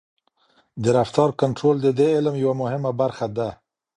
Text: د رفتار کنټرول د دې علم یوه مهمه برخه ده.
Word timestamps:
د 0.83 0.85
رفتار 0.97 1.29
کنټرول 1.41 1.75
د 1.81 1.87
دې 1.99 2.07
علم 2.17 2.35
یوه 2.43 2.55
مهمه 2.61 2.91
برخه 3.01 3.25
ده. 3.37 3.49